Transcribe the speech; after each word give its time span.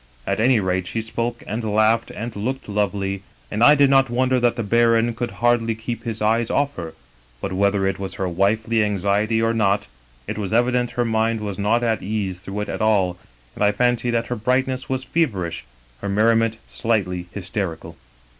"At 0.25 0.39
any 0.39 0.59
rate 0.59 0.87
she 0.87 0.99
spoke 0.99 1.43
and 1.45 1.63
laughed 1.75 2.09
and 2.09 2.35
looked 2.35 2.67
lovely, 2.67 3.21
and 3.51 3.63
I 3.63 3.75
did 3.75 3.91
not 3.91 4.09
wonder 4.09 4.39
that 4.39 4.55
the 4.55 4.63
baron 4.63 5.13
could 5.13 5.29
hardly 5.29 5.75
keep 5.75 6.05
his 6.05 6.23
eyes 6.23 6.49
off 6.49 6.73
her. 6.73 6.95
But 7.39 7.53
whether 7.53 7.85
it 7.85 7.99
was 7.99 8.15
her 8.15 8.27
wifely 8.27 8.83
anxiety 8.83 9.43
or 9.43 9.53
not— 9.53 9.85
it 10.27 10.39
was 10.39 10.53
evident 10.53 10.89
her 10.97 11.05
mind 11.05 11.39
was 11.39 11.59
not 11.59 11.83
at 11.83 12.01
ease 12.01 12.39
through 12.39 12.61
it 12.61 12.81
all, 12.81 13.19
and 13.53 13.63
I 13.63 13.71
fancied 13.71 14.15
that 14.17 14.25
her 14.25 14.35
brightness 14.35 14.89
was 14.89 15.03
feverish, 15.03 15.65
her 16.01 16.09
merriment 16.09 16.57
slightly 16.67 17.27
hysterical. 17.31 17.95